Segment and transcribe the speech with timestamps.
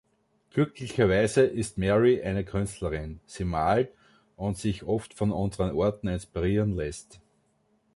[0.49, 3.93] Glücklicherweise ist Mary eine Künstlerin; sie malt
[4.35, 7.21] und sich oft von unseren Orten inspirieren lässt.